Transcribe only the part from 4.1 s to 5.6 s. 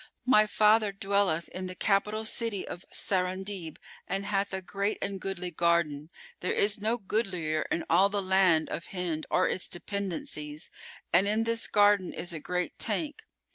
hath a great and goodly